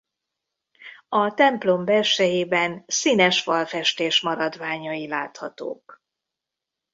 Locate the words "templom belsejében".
1.33-2.83